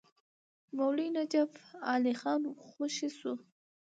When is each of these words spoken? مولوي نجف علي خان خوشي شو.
مولوي 0.75 1.07
نجف 1.17 1.51
علي 1.89 2.13
خان 2.21 2.41
خوشي 2.71 3.07
شو. 3.19 3.33